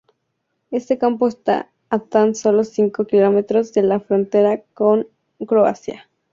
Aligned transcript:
Este 0.71 0.97
campo 0.97 1.27
está 1.27 1.69
a 1.91 1.99
tan 1.99 2.33
solo 2.33 2.63
cinco 2.63 3.05
kilómetros 3.05 3.71
de 3.71 3.83
la 3.83 3.99
frontera 3.99 4.63
con 4.73 5.07
Croacia. 5.45 6.09